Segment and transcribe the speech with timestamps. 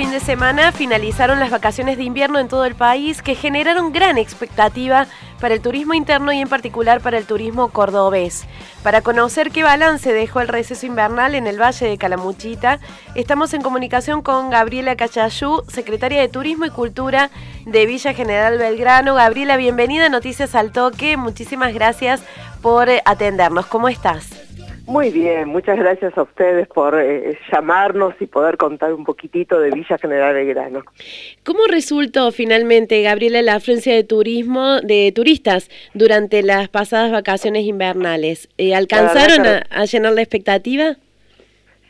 [0.00, 4.16] fin de semana finalizaron las vacaciones de invierno en todo el país que generaron gran
[4.16, 5.06] expectativa
[5.42, 8.46] para el turismo interno y en particular para el turismo cordobés.
[8.82, 12.80] Para conocer qué balance dejó el receso invernal en el Valle de Calamuchita,
[13.14, 17.28] estamos en comunicación con Gabriela Cachayú, secretaria de Turismo y Cultura
[17.66, 19.16] de Villa General Belgrano.
[19.16, 21.18] Gabriela, bienvenida a Noticias al Toque.
[21.18, 22.22] Muchísimas gracias
[22.62, 23.66] por atendernos.
[23.66, 24.39] ¿Cómo estás?
[24.86, 29.70] Muy bien, muchas gracias a ustedes por eh, llamarnos y poder contar un poquitito de
[29.70, 30.82] Villa General Belgrano.
[31.44, 38.48] ¿Cómo resultó finalmente, Gabriela, la afluencia de turismo de turistas durante las pasadas vacaciones invernales?
[38.58, 40.96] Eh, ¿Alcanzaron a, llenar la expectativa?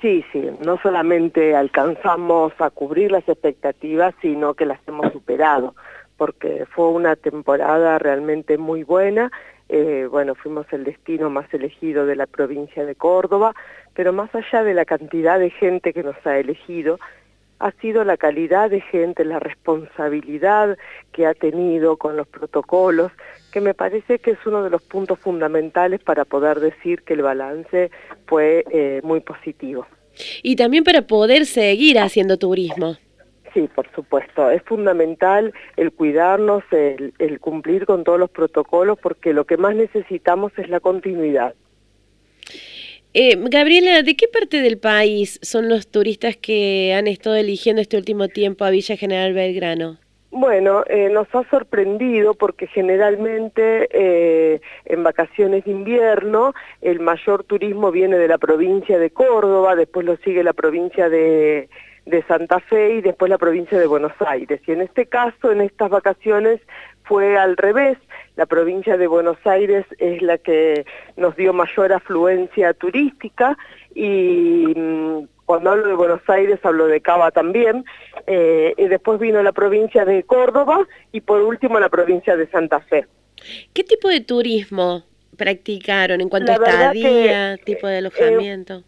[0.00, 5.74] Sí, sí, no solamente alcanzamos a cubrir las expectativas, sino que las hemos superado,
[6.16, 9.30] porque fue una temporada realmente muy buena
[9.72, 13.54] eh, bueno, fuimos el destino más elegido de la provincia de Córdoba,
[13.94, 16.98] pero más allá de la cantidad de gente que nos ha elegido,
[17.60, 20.76] ha sido la calidad de gente, la responsabilidad
[21.12, 23.12] que ha tenido con los protocolos,
[23.52, 27.22] que me parece que es uno de los puntos fundamentales para poder decir que el
[27.22, 27.92] balance
[28.26, 29.86] fue eh, muy positivo.
[30.42, 32.96] Y también para poder seguir haciendo turismo.
[33.54, 34.50] Sí, por supuesto.
[34.50, 40.52] Es fundamental el cuidarnos, el, cumplir con todos los protocolos, porque lo que más necesitamos
[40.56, 41.54] es la continuidad.
[43.12, 47.96] Eh, Gabriela, ¿de qué parte del país son los turistas que han estado eligiendo este
[47.96, 49.98] último tiempo a Villa General Belgrano?
[50.30, 57.90] Bueno, eh, nos ha sorprendido porque generalmente eh, en vacaciones de invierno el mayor turismo
[57.90, 61.68] viene de la provincia de Córdoba, después lo sigue la provincia de
[62.06, 64.60] de Santa Fe y después la provincia de Buenos Aires.
[64.66, 66.60] Y en este caso, en estas vacaciones,
[67.04, 67.98] fue al revés.
[68.36, 70.84] La provincia de Buenos Aires es la que
[71.16, 73.58] nos dio mayor afluencia turística
[73.94, 77.84] y mm, cuando hablo de Buenos Aires hablo de Cava también.
[78.26, 82.80] Eh, y después vino la provincia de Córdoba y por último la provincia de Santa
[82.80, 83.06] Fe.
[83.72, 85.04] ¿Qué tipo de turismo
[85.36, 88.84] practicaron en cuanto a estadía, tipo de alojamiento?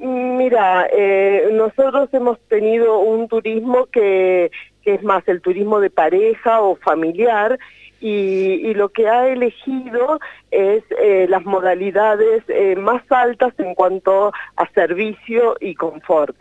[0.00, 4.50] Mira, eh, nosotros hemos tenido un turismo que,
[4.84, 7.58] es más el turismo de pareja o familiar
[8.00, 10.18] y, lo que ha elegido
[10.50, 16.36] es eh, las modalidades eh, más altas en cuanto a servicio y confort.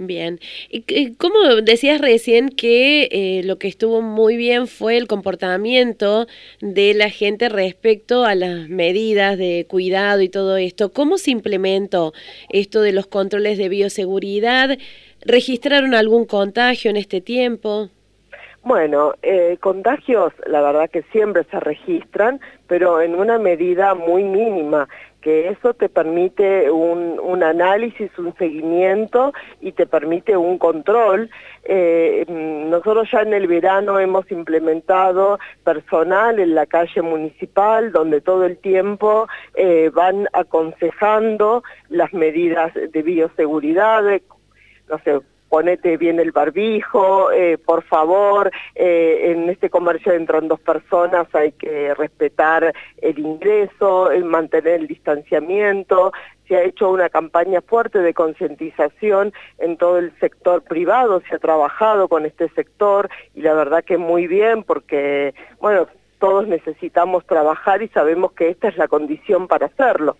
[0.00, 0.38] Bien.
[0.70, 6.28] Y como decías recién que eh, lo que estuvo muy bien fue el comportamiento
[6.60, 10.92] de la gente respecto a las medidas de cuidado y todo esto.
[10.92, 12.12] ¿Cómo se implementó
[12.48, 14.78] esto de los controles de bioseguridad?
[15.22, 17.88] ¿Registraron algún contagio en este tiempo?
[18.62, 24.88] Bueno, eh, contagios la verdad que siempre se registran, pero en una medida muy mínima
[25.28, 31.30] eso te permite un, análisis, un seguimiento y te permite un control.
[31.64, 38.44] Eh, nosotros ya en el verano hemos implementado personal en la calle municipal donde todo
[38.44, 44.02] el tiempo eh, van aconsejando las medidas de bioseguridad,
[44.88, 50.60] no sé, ponete bien el barbijo, eh, por favor, eh, en este comercio entran dos
[50.60, 56.12] personas, hay que respetar el ingreso, mantener el distanciamiento,
[56.46, 61.38] se ha hecho una campaña fuerte de concientización en todo el sector privado, se ha
[61.38, 65.86] trabajado con este sector y la verdad que muy bien porque, bueno,
[66.18, 70.16] todos necesitamos trabajar y sabemos que esta es la condición para hacerlo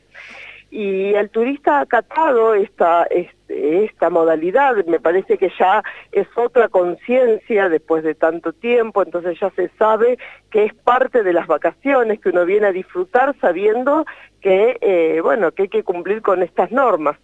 [0.70, 6.68] y el turista ha acatado esta, este, esta modalidad, me parece que ya es otra
[6.68, 10.18] conciencia después de tanto tiempo, entonces ya se sabe
[10.50, 14.04] que es parte de las vacaciones, que uno viene a disfrutar sabiendo
[14.40, 17.18] que, eh, bueno, que hay que cumplir con estas normas.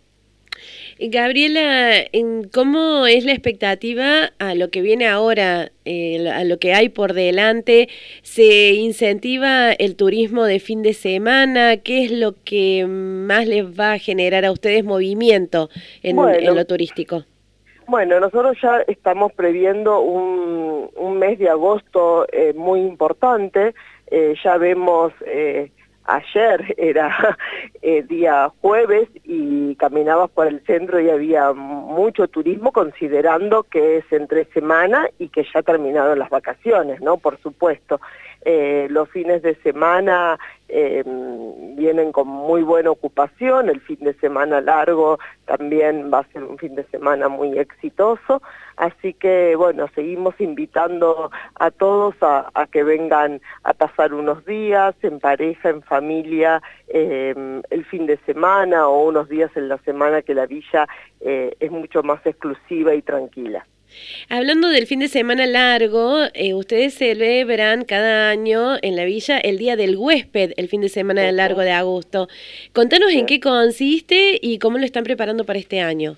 [0.99, 2.05] Gabriela,
[2.53, 7.15] ¿cómo es la expectativa a lo que viene ahora, eh, a lo que hay por
[7.15, 7.89] delante?
[8.23, 11.79] ¿Se incentiva el turismo de fin de semana?
[11.79, 15.69] ¿Qué es lo que más les va a generar a ustedes movimiento
[16.03, 17.25] en, lo turístico?
[17.89, 23.75] Bueno, nosotros ya estamos previendo un, mes de agosto eh, muy importante.
[24.11, 25.13] Eh, ya vemos
[26.05, 27.37] ayer era
[27.83, 34.05] eh, día jueves y caminabas por el centro y había mucho turismo considerando que es
[34.13, 37.17] entre semana y que ya terminaron las vacaciones, ¿no?
[37.17, 38.01] Por supuesto.
[38.45, 40.39] Eh, los fines de semana
[40.69, 46.45] em, vienen con muy buena ocupación, el fin de semana largo también va a ser
[46.45, 48.43] un fin de semana muy exitoso,
[48.77, 55.21] así que bueno, seguimos invitando a todos a, que vengan a pasar unos días en
[55.21, 60.35] pareja, en familia, em, el fin de semana o unos días en la semana que
[60.35, 60.87] la villa
[61.21, 63.67] eh, es mucho más exclusiva y tranquila.
[64.29, 69.59] Hablando del fin de semana largo, eh, ustedes celebran cada año en la villa el
[69.59, 72.29] Día del Huésped, el fin de semana largo de agosto.
[72.73, 76.17] Contanos en qué consiste y cómo lo están preparando para este año.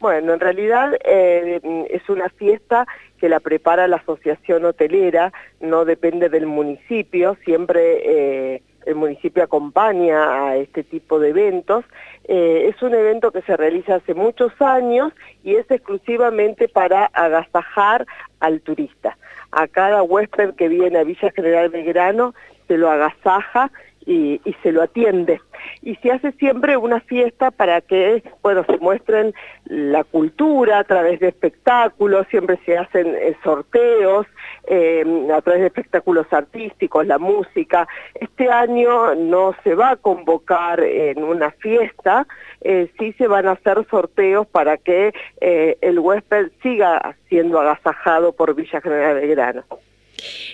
[0.00, 1.60] Bueno, en realidad eh,
[1.90, 2.86] es una fiesta
[3.18, 10.46] que la prepara la asociación hotelera, no depende del municipio, siempre eh, el municipio acompaña
[10.46, 11.84] a este tipo de eventos.
[12.24, 15.12] Eh, es un evento que se realiza hace muchos años
[15.44, 18.06] y es exclusivamente para agasajar
[18.40, 19.18] al turista.
[19.52, 22.34] A cada huésped que viene a Villa General Belgrano
[22.66, 23.70] se lo agasaja
[24.08, 25.40] y, se lo atiende.
[25.82, 29.34] Y se hace siempre una fiesta para que, bueno, se muestren
[29.66, 34.26] la cultura a través de espectáculos, siempre se hacen eh, sorteos
[34.66, 37.86] eh, a través de espectáculos artísticos, la música.
[38.14, 42.26] Este año no se va a convocar en una fiesta,
[42.62, 48.54] eh, sí se van a hacer sorteos para que el huésped siga siendo agasajado por
[48.54, 49.64] Villa General Belgrano.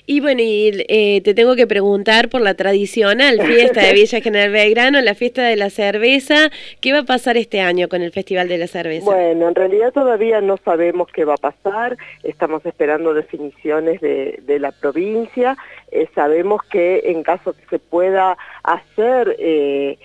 [0.07, 4.51] Y bueno, y eh, te tengo que preguntar por la tradicional fiesta de Villa General
[4.51, 6.51] Belgrano, la fiesta de la cerveza.
[6.81, 9.05] ¿Qué va a pasar este año con el Festival de la Cerveza?
[9.05, 11.97] Bueno, en realidad todavía no sabemos qué va a pasar.
[12.23, 15.57] Estamos esperando definiciones de, la provincia.
[15.91, 19.37] Eh, sabemos que en caso que se pueda hacer...
[19.39, 19.99] Eh,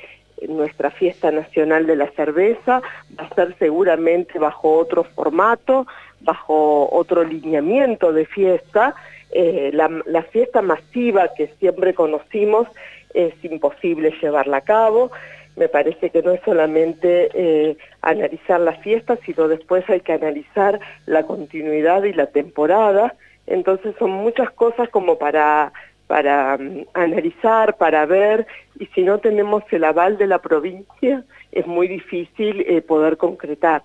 [0.48, 2.82] nuestra fiesta nacional de la cerveza
[3.20, 5.86] va a ser seguramente bajo otro formato,
[6.22, 8.96] bajo otro lineamiento de fiesta,
[9.32, 12.68] eh, la, fiesta masiva que siempre conocimos
[13.14, 15.12] es imposible llevarla a cabo.
[15.56, 20.80] Me parece que no es solamente eh, analizar la fiesta, sino después hay que analizar
[21.06, 23.16] la continuidad y la temporada.
[23.48, 25.74] Entonces son muchas cosas como para,
[26.08, 28.48] para mm, analizar, para ver,
[28.80, 33.84] y si no tenemos el aval de la provincia, es muy difícil eh, poder concretar.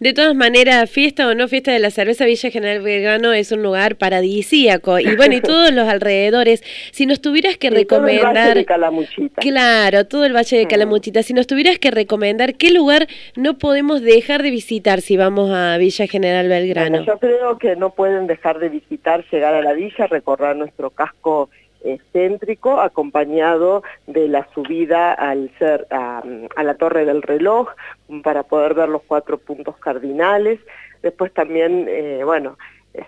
[0.00, 3.62] De todas maneras, fiesta o no fiesta de la cerveza Villa General Belgrano es un
[3.62, 4.98] lugar paradisíaco.
[4.98, 6.62] Y bueno, y todos los alrededores,
[6.92, 8.22] si nos tuvieras que recomendar...
[8.22, 9.40] Todo el Valle de Calamuchita.
[9.40, 10.68] Claro, todo el Valle de mm.
[10.68, 11.22] Calamuchita.
[11.22, 13.06] Si nos tuvieras que recomendar, ¿qué lugar
[13.36, 17.04] no podemos dejar de visitar si vamos a Villa General Belgrano?
[17.04, 21.50] yo creo que no pueden dejar de visitar, llegar a la villa, recorrer nuestro casco
[22.12, 27.68] céntrico acompañado de la subida a, la torre del reloj
[28.22, 30.60] para poder ver los cuatro puntos cardinales.
[31.02, 32.56] Después también, eh, bueno,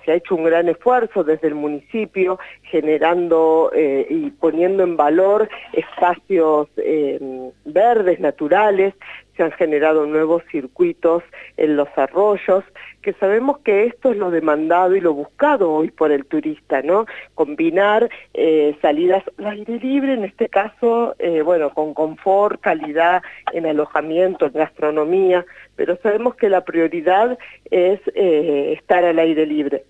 [0.04, 5.48] se ha hecho un gran esfuerzo desde el municipio generando eh, y poniendo en valor
[5.72, 8.94] espacios eh, verdes, naturales,
[9.36, 11.22] se han generado nuevos circuitos
[11.56, 12.64] en los arroyos,
[13.02, 17.06] que sabemos que esto es lo demandado y lo buscado hoy por el turista, ¿no?
[17.34, 23.22] Combinar eh, salidas al aire libre, en este caso, eh, bueno, con confort, calidad
[23.52, 25.44] en alojamiento, en gastronomía,
[25.76, 27.38] pero sabemos que la prioridad
[27.70, 29.84] es eh, estar al aire libre.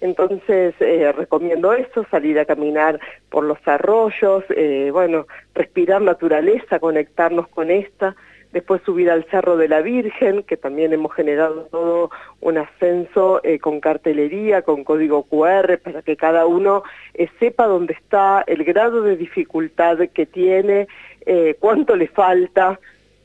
[0.00, 0.74] Entonces
[1.16, 3.00] recomiendo eso, salir a caminar
[3.30, 4.44] por los arroyos,
[4.92, 8.14] bueno, respirar naturaleza, conectarnos con esta,
[8.52, 12.10] después subir al Cerro de la Virgen, que también hemos generado todo
[12.40, 16.82] un ascenso eh, con cartelería, con código QR, para que cada uno
[17.14, 20.88] eh, sepa dónde está, el grado de dificultad que tiene,
[21.24, 22.78] eh, cuánto le falta,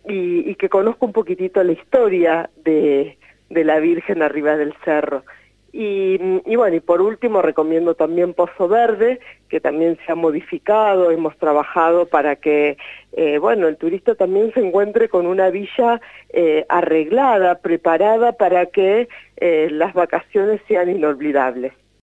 [0.08, 3.18] y, que conozca un poquitito la historia de,
[3.50, 5.24] de la Virgen arriba del cerro.
[5.74, 6.18] Y,
[6.56, 12.08] bueno, y por último recomiendo también Pozo Verde, que también se ha modificado, hemos trabajado
[12.08, 12.78] para que,
[13.14, 19.08] eh, bueno, el turista también se encuentre con una villa eh, arreglada, preparada para que
[19.38, 21.74] eh, las vacaciones sean inolvidables.